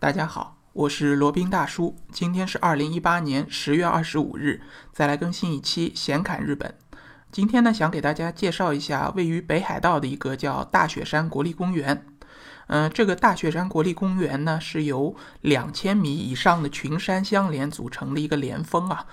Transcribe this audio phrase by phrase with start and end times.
[0.00, 1.94] 大家好，我是罗宾大叔。
[2.10, 4.62] 今天是二零一八年十月二十五日，
[4.94, 6.74] 再来更新一期闲侃日本。
[7.30, 12.06] 今天呢，想给大家介绍一下位于北海道的一个叫大雪山国立公园。
[12.68, 19.04] 嗯，这个大雪山国立公园呢，是由两千米以上的群山相连组成的一个连峰啊。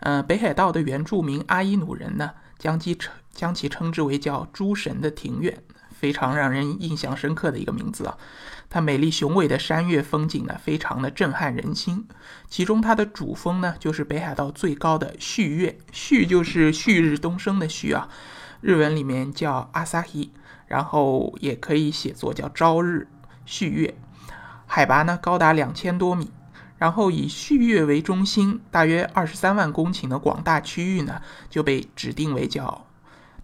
[0.00, 5.64] 嗯，北海道的原住民阿伊努人呢，将其称将其称之为叫诸神的庭院。
[5.94, 8.18] 非常让人印象深刻的一个名字啊！
[8.68, 12.06] 它美丽雄伟的山岳风景呢，非常的震撼人心。
[12.48, 18.08] 其中它的主峰呢，就是北海道最高的旭岳，旭就是旭日东升的旭啊，
[18.60, 20.32] 日文里面叫阿萨希，
[20.66, 23.06] 然后也可以写作叫朝日
[23.46, 23.94] 旭岳，
[24.66, 26.30] 海拔呢高达两千多米。
[26.76, 32.84] 然后以旭岳为中心，大约二十三万公顷的广大区域呢，就被指定为叫。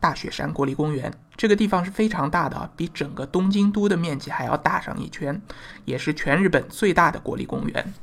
[0.01, 5.41] 大雪山国立公园这个地方是非常大的，比整个东京都的面积还要大上一圈，
[5.87, 7.95] 也是全日本最大的国立公园。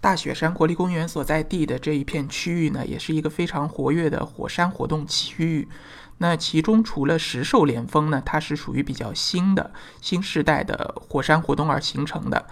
[0.00, 5.68] 大雪山国立公园所在地的这一片区域呢，也是一个非常活跃的火山活动区域。
[6.16, 9.70] 那其中除了石兽连峰呢，它是属于比较新的
[10.00, 12.46] 新时代的火山活动而形成的，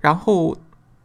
[0.00, 0.56] 然后。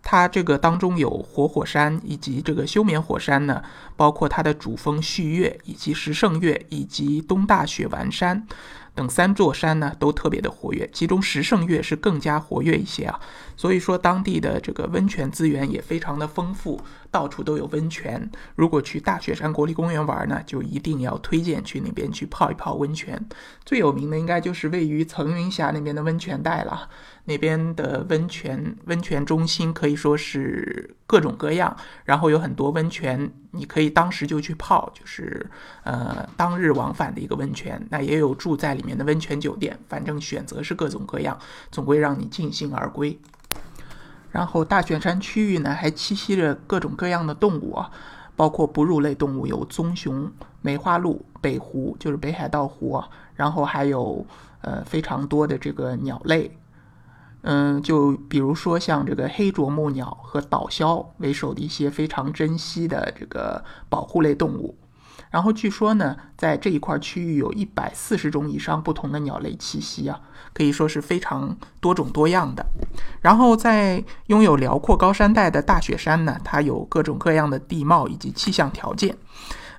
[0.09, 3.61] 它这个当中有活火山以及这个休眠火山呢，
[3.97, 8.47] 包括它的主峰旭月以及石胜月以及东大雪丸山。
[8.97, 13.19] 等三座山呢都特别的活跃，其中石胜岳是更加活跃一些啊。
[13.55, 16.81] 所以说当地的这个温泉资源也非常的丰富，
[17.11, 18.29] 到处都有温泉。
[18.55, 23.23] 如果去大雪山国立公园玩呢，就一定要推荐去那边去泡一泡温泉。
[23.63, 26.89] 最有名的应该就是位于层云峡那边的温泉带了，
[27.25, 33.31] 那边的温泉温泉中心可以说是各种各样，然后有很多温泉。
[33.51, 35.49] 你可以当时就去泡，就是
[35.83, 41.37] 呃当日往返的一个温泉，那也有住在里面的温泉酒店，反正选择是各种各样，
[41.69, 43.19] 总归让你尽兴而归。
[44.31, 47.91] 然后大雪山区域呢，还栖息着各种各样的动物啊，
[48.35, 50.31] 包括哺乳类动物有棕熊、
[50.61, 53.03] 梅花鹿、北狐，就是北海道狐，
[53.35, 54.25] 然后还有
[54.61, 56.57] 呃非常多的这个鸟类。
[57.41, 64.75] 嗯，就比如说像这个黑啄木鸟和岛鸮为首的一些非常珍稀的这个保护类动物。
[65.29, 70.19] 然后据说呢，在这一块区域有一百四十种以上不同的鸟类栖息啊，
[70.53, 72.65] 可以说是非常多种多样的。
[73.21, 79.17] 然后在拥有辽阔高山带的大雪山呢，它有各种各样的地貌以及气象条件。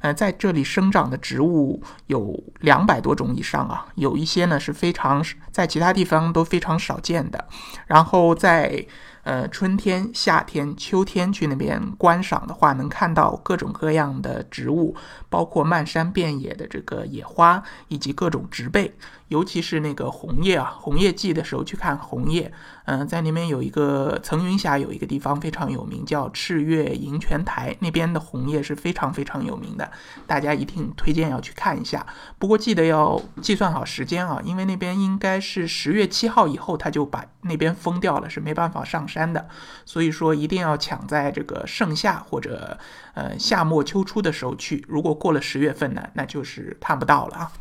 [0.00, 7.48] 呃，在这里生长的植物有两百多种以上啊，有一些呢是非常在其他地方都非常少见的。
[7.86, 8.86] 然后在
[9.28, 14.96] 呃春天、夏天、秋天去那边观赏的话，能看到各种各样的植物，
[15.28, 18.90] 包括漫山遍野的这个野花以及各种植被。
[19.28, 22.50] 尤其是那个红叶啊，红叶季的时候去看红叶，
[22.90, 29.90] 嗯，在那边有一个层云峡有一个地方非常有名，叫赤月银泉台，那边的红叶是非常非常有名的，
[30.26, 32.06] 大家一定推荐要去看一下。
[32.38, 39.46] 不过记得要计算好时间啊，因为那边应该是十月七号以后他就把那边封掉了，是没办法上山的，
[39.84, 42.78] 所以说一定要抢在这个盛夏或者
[43.12, 47.52] 呃夏末秋初的时候去，如果过了十月份呢，那就是看不到了啊。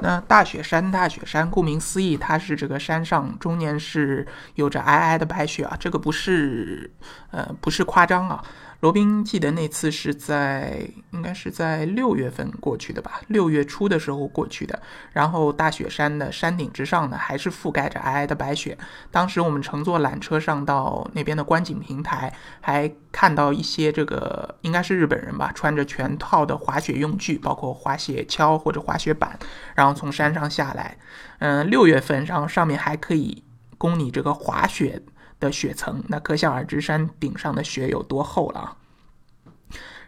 [0.00, 6.92] 那大雪山，大雪山，顾名思义，它是这个山上终年是有着皑皑的白雪啊，这个不是，
[7.30, 8.44] 呃，不是夸张啊。
[8.80, 14.82] 罗宾记得那次是在应该是在六月份过去的吧，六月初的时候过去的。
[15.12, 18.76] 然后大雪山的山顶之上呢，还是覆盖着皑皑的白雪。
[19.10, 29.38] 当时我们乘坐缆车上到那边的观景平台，还看到一些这个应该是日本人吧，穿着全套的滑雪用具，包括滑雪橇或者滑雪板，
[29.74, 30.98] 然后从山上下来。
[31.38, 33.42] 嗯，六月份，然后上面还可以
[33.78, 35.00] 供你这个滑雪。
[35.44, 38.76] 的雪层，那可想而知山顶上的雪有多厚了啊。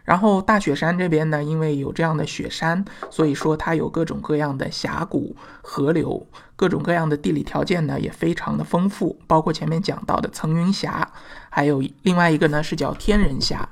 [0.03, 11.11] 然后大雪山这边呢，因为有这样的雪山，所以说它有各种各样的峡谷、河流，各种各样的地理条件呢也非常的丰富，包括前面讲到的层云峡，
[11.49, 13.67] 还有另外一个呢是叫天人峡。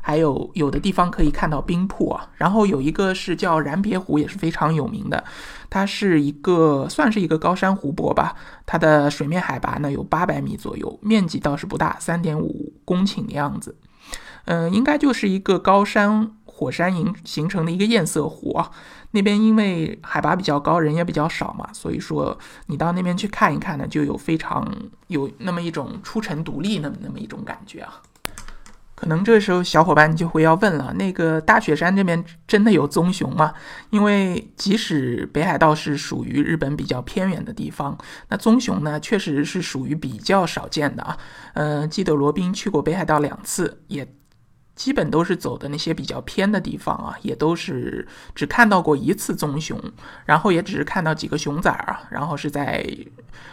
[0.00, 5.24] 还有有的地方可以看到冰瀑啊，然后有一个是叫燃别湖，也是非常有名的。
[5.70, 13.76] 它是一个算是一个高山湖泊吧，它的水面海拔呢有八百米左右，面积倒是不大，三点五公顷的样子。
[14.44, 18.70] 嗯，应该就是一个高山火山形形成的一个堰塞湖啊。
[19.12, 24.70] 那边因为海拔比较高，人也比较少嘛，所以说你到那边去看一看呢，就有非常
[25.06, 28.02] 有那么一种出尘独立那么那么一种感觉啊。
[28.94, 33.52] 可能这时候小伙伴就会要问了：那个大雪山这边真的有棕熊吗？
[33.90, 37.98] 因为即使北海道是属于日本比较偏远的地方，
[38.28, 41.18] 那棕熊呢确实是属于比较少见的啊。
[41.54, 44.06] 呃，记得罗宾去过北海道两次，也。
[44.76, 48.04] 基本都是走的那些比较偏的地方啊，也都是
[48.34, 49.80] 只看到过一次棕熊，
[50.24, 52.84] 然后也只是看到几个熊崽儿啊，然后是在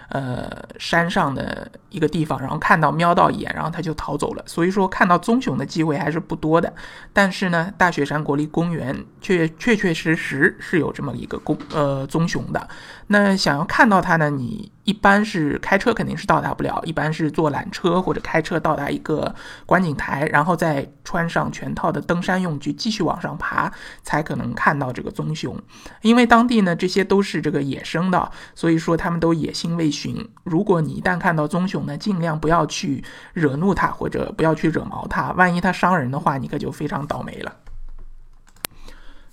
[0.09, 4.43] 呃山上的一个地方，然后看到瞄到一眼，然后他就逃走了。
[4.45, 6.73] 所以说看到棕熊的机会还是不多的。
[7.13, 12.67] 但是呢，大雪山国立公园却确确实实是有这么一个公呃棕熊的。
[13.07, 14.71] 那想要看到它呢，你。
[14.83, 19.33] 一般是开车肯定是到达不了，一般是坐缆车或者开车到达一个
[19.67, 25.55] 观景台，然后再穿上全套的登山用具继续往上爬，才可能看到这个棕熊。
[26.01, 30.27] 因为当地呢这些都是这个野生的，所以说他们都野性未驯。
[30.43, 33.03] 如果你一旦看到棕熊呢，尽量不要去
[33.33, 37.53] 惹怒它或者不要去惹毛它，万一它伤人的话，你可就非常倒霉了。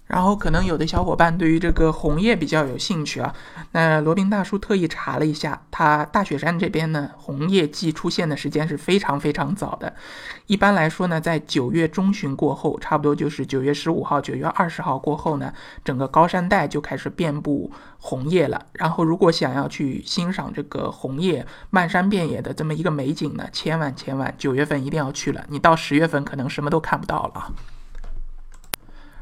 [0.09, 3.33] 然后可能有的小伙伴对于这个红叶比较有兴趣啊，
[3.73, 9.95] 那罗宾大叔特意查了一下，他大雪山这边呢，红叶季出现的时间是非常非常早的。
[10.47, 15.53] 一般来说呢，在九月中旬过后，差不多就是九月十五号、九月二十号过后呢，
[15.85, 18.65] 整个高山带就开始遍布红叶了。
[18.73, 27.53] 然后如果想要去欣赏这个红叶漫山遍野的这么一个美景呢，千万千万九月份一定要去了，你到十月份可能什么都看不到了。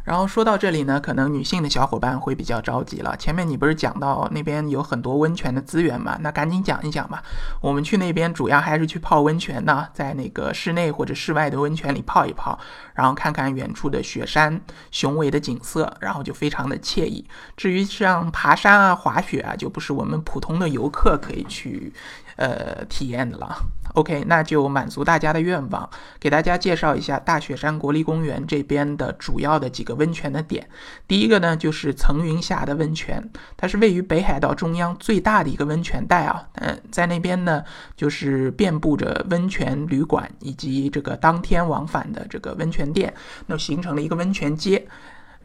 [0.07, 3.17] 然后说到这里呢，可能女性的小伙伴会比较着急了。
[3.17, 6.17] 前面你不是讲到那边有很多温泉的资源嘛？
[6.21, 7.21] 那赶紧讲一讲吧。
[7.61, 12.57] 我们去那边主要还是去泡温泉呢，在那个室内或者室外的温泉里泡一泡，
[12.95, 14.61] 然后看看远处的雪山
[14.93, 17.27] 雄伟的景色，然后就非常的惬意。
[17.57, 21.93] 至于像爬山啊、滑雪啊，就不是我们普通的游客可以去。
[22.37, 23.57] 呃，体验的了。
[23.95, 25.89] OK，那就满足大家的愿望，
[26.21, 30.69] 给大家介绍一下大雪山国立公园这边的主要的几个温泉的点。
[31.09, 36.47] 第一个呢，就是层云峡的温泉，它是位于北海道中央最大的一个温泉带啊。
[36.57, 37.65] 嗯，在那边呢，
[37.97, 43.15] 就是遍布着温泉旅馆以及这个当天往返的这个温泉店，
[43.47, 44.87] 那形成了一个温泉街。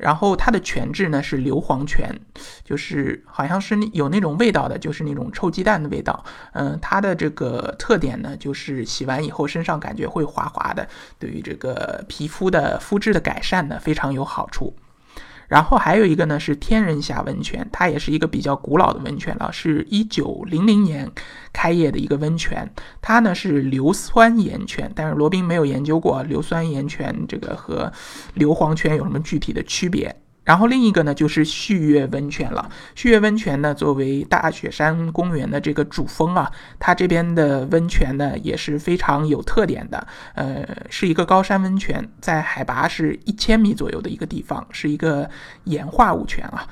[0.01, 2.09] 然后它的泉质呢是硫磺泉，
[2.63, 6.25] 就是好像是有那种味道的，就是那种臭鸡蛋的味道。
[6.53, 10.87] 嗯，它的这个特点呢，就是洗完以后身上感觉会滑滑的，
[11.19, 14.73] 对于这个皮肤的肤质的改善呢非常有好处。
[15.51, 21.11] 然后还有一个呢是天人峡温泉，它也是一个比较古老的温泉了，是一九零零年
[21.51, 22.73] 开业的一个温泉。
[23.01, 27.91] 它呢是硫酸盐泉，但是罗宾没有研究过硫酸盐泉这个和
[28.35, 30.20] 硫磺泉有什么具体的区别。
[30.43, 32.69] 然后另一个呢，就是旭月温泉了。
[32.95, 40.07] 旭月温泉呢，作为大雪山公园的这个主峰啊，它这边的温泉呢也是非常有特点的。
[40.33, 45.29] 呃，是一个高山温泉，在海拔是一千米左右的一个地方，是一个
[45.65, 46.67] 岩化物泉啊。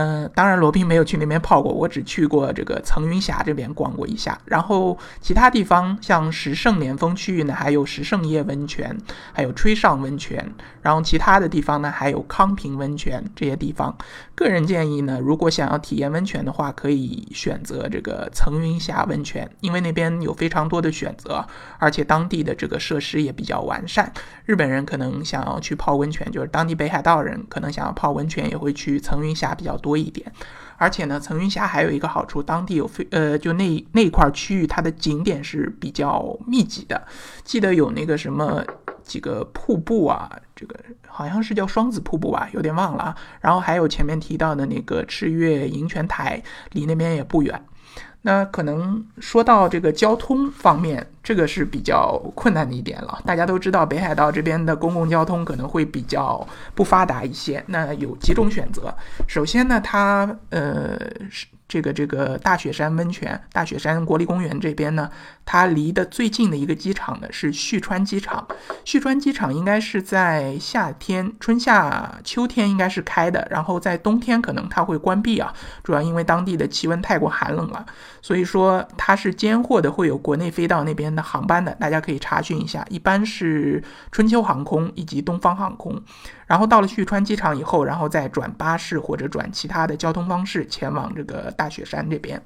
[0.00, 4.40] 嗯，当然罗宾没有去那边泡过，我只去过这个层云峡这边逛过一下。
[4.44, 8.96] 然后其他地方像石胜连峰区域呢，还有石胜叶温泉，
[9.32, 10.54] 还有吹上温泉。
[10.82, 13.92] 然后其他的地方呢，还有康平温泉这些地方。
[14.36, 21.44] 个人建议呢，如果想要体验温泉的话，可以选择这个层云峡温泉，因为那边有非常多的选择，
[21.80, 24.12] 而且当地的这个设施也比较完善。
[24.44, 29.87] 日本人可能想要去泡温泉，就是当地北海道人可能想要泡温泉，也会去层云峡比较多。
[29.88, 30.30] 多一点，
[30.76, 37.02] 而且呢，层云峡还有一个好处，当地有非呃，就那那块区域，它的景点是比较密集的。
[37.42, 38.62] 记得有那个什么
[39.02, 43.16] 几个瀑布啊，这个好像是叫双子瀑布吧，有点忘了。
[43.40, 46.42] 然后还有前面提到的那个赤月银泉台，
[46.72, 47.64] 离那边也不远。
[48.20, 53.20] 那可能说到这个交通方面，这个是比较困难的一点了。
[53.26, 57.62] 大家都知道，北海道这边的公共交通可能会比较不发达一些。
[57.66, 58.94] 那有几种选择，
[59.26, 60.98] 首先呢，它呃
[61.30, 61.46] 是。
[61.68, 65.10] 这个这个大雪山温泉、大雪山国立公园这边呢，
[65.44, 68.48] 它离的最近的一个机场呢是旭川机场。
[68.86, 75.52] 旭川机场应该是在夏天、春夏秋天应该是开的，然后在冬天可能它会关闭啊，
[75.84, 77.84] 主要因为当地的气温太过寒冷了。
[78.22, 86.00] 所以说它是间货的，会有国内飞到那边航班的，大家可以查询一下，一般是春秋航空以及东方航空。
[86.46, 92.42] 然后到了旭川机场以后，然后再转巴士或者转其他的交通方式前往这个大雪山这边。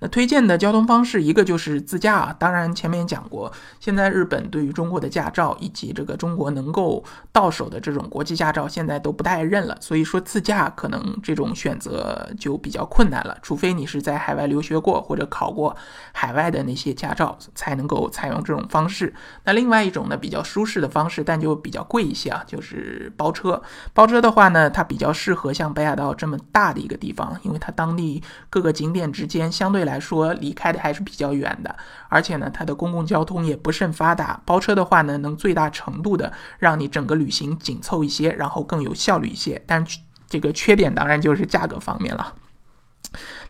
[0.00, 2.36] 那推荐的交通方式，一个就是自驾啊。
[2.38, 7.02] 当然前面讲过，现在日本对于中国的驾照以及这个中国能够
[7.32, 9.76] 到手的这种国际驾照，现在都不太认了。
[9.80, 15.76] 所以说自驾可能这种选择就比较困难了，除非你是在海外留学过或者考过
[16.12, 19.12] 海外的那些驾照，才能够采用这种方式。
[19.42, 23.60] 那另外一种呢，比较舒适的方式，但就比较贵一些啊，就是包车。
[23.92, 29.87] 包车的话呢，它比较适合像北海道这么大的一个地方，因为它当地各个景点之间相对。
[29.88, 31.74] 来说离开的还是比较远的，
[32.08, 34.40] 而且呢，它的公共交通也不甚发达。
[34.44, 39.60] 包车的话呢，能最大程度的让你整个旅行紧凑一些，然后更有效率一些。
[39.66, 39.84] 但
[40.28, 42.34] 这个缺点当然就是价格方面了。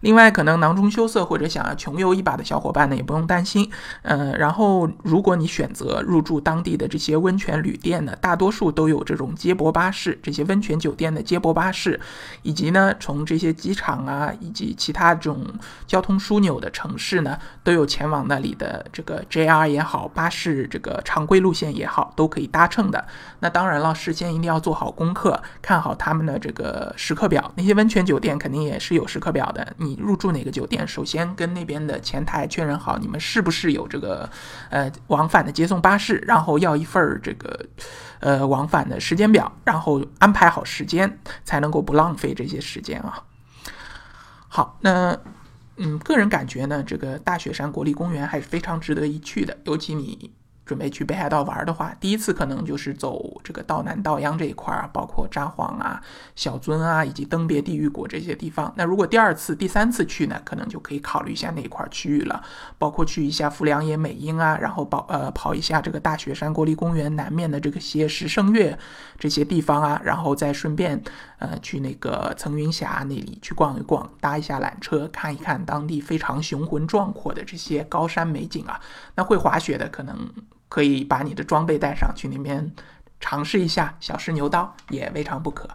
[0.01, 3.69] 另外，可能囊中羞涩或者想要穷游一把的小伙伴呢，也不用担心。
[4.03, 11.99] 嗯，然后如果你选择入住当地的这些温泉旅店呢，大多数都有这种接驳巴士，这些温泉酒店的接驳巴士，
[12.43, 15.45] 以及呢，从这些机场啊，以及其他这种
[15.87, 23.05] 交通枢纽的城市呢，都有前往那里的这个 JR 也好，巴士这个常规路线也好，都可以搭乘的。
[23.41, 27.53] 那当然了，事先一定要做好功课，看好他们的这个时刻表。
[27.57, 29.88] 那些温泉酒店肯定也是有时刻表的，你。
[29.89, 34.29] 你入住哪个酒店，首先跟那边的前台确认好，你们是不是有这个
[34.69, 37.67] 呃往返的接送巴士，然后要一份这个
[38.21, 43.23] 呃往返的时间表，然后安排好时间，才能够不浪费这些时间啊。
[44.49, 45.19] 好，那
[45.77, 50.31] 嗯，个人感觉呢，这个大雪山国立公园还是非常值得一去的，尤其你。
[50.69, 55.99] 准备去北海道玩的话，第一次可能就是走这个道南道央这一块儿，包括札幌啊、
[56.37, 58.71] 小樽啊，以及登别地狱国这些地方。
[58.77, 62.43] 那如果第二次、第三次去呢，可能就可以考虑一下那一块区域了，
[62.77, 68.79] 包括去一下富良野美瑛啊，然后跑呃跑一下这个大雪山国立公园南面的这个些石胜岳
[69.19, 71.03] 这些地方啊，然后再顺便
[71.39, 78.79] 呃去那个层云峡那里去逛一逛，搭一下缆车，看一看当地非常雄浑壮阔的这些高山美景啊。
[79.15, 80.29] 那会滑雪的可能。
[80.69, 82.73] 可以把你的装备带上去那边
[83.21, 85.69] 尝试一下小试牛刀，也未尝不可。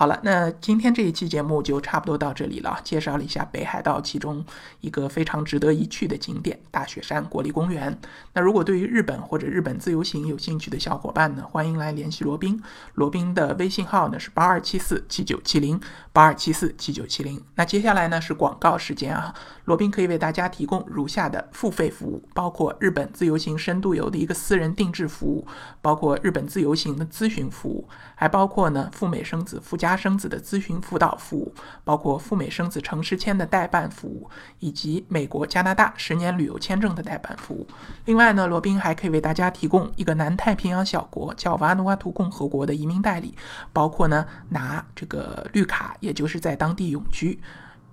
[0.00, 2.80] 好了，那今天这一期节目就差不多到这里了。
[2.82, 4.42] 介绍了一下北海道其中
[4.80, 7.94] 一个非常值得一去的景点——大雪山国立公园。
[8.32, 12.58] 那如果对于日本或者日本自由行有兴趣的小伙伴呢，欢迎来联系罗宾。
[12.94, 15.78] 罗宾的微信号呢是八二七四七九七零
[16.14, 17.38] 八二七四七九七零。
[17.56, 19.34] 那接下来呢是广告时间啊，
[19.66, 25.46] 罗宾可以为大家提供如下的付费服务：包括日本自由行深度游的一个私人定制服务，
[25.82, 29.89] 包括日本自由行的咨询服务，还包括呢赴美生子、赴加。
[29.96, 31.54] 生子的咨询辅导服务，
[31.84, 34.28] 包括赴美生子城市签的代办服务，
[34.58, 37.66] 以及美国、加拿大十年旅游签证的代办服务。
[38.04, 43.34] 另外呢，罗宾还可以为大家提供一个南太平洋小国叫瓦努阿图共和国的移民代理，
[43.72, 47.40] 包括呢拿这个绿卡，也就是在当地永居，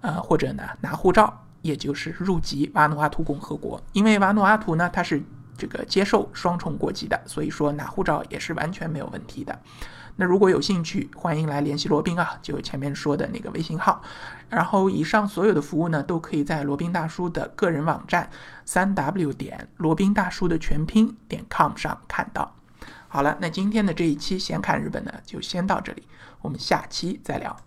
[0.01, 3.81] 呃，或者呢拿护照，也就是入籍瓦努阿图共和国。
[3.93, 5.21] 因为瓦努阿图呢它是
[5.57, 9.59] 这个接受双重国籍的，所以说拿护照也是完全没有问题的。
[10.19, 14.01] 那如果有兴趣，欢迎来联系罗宾啊，就前面说的那个微信号。
[14.49, 18.29] 然后以上所有的服务呢，都可以在罗宾大叔的个人网站
[18.65, 22.55] 三 w 点罗宾大叔的全拼点 com 上看到。
[23.07, 26.07] 好了，那今天的这一期闲侃日本呢，就先到这里，
[26.41, 27.66] 我们下期再聊。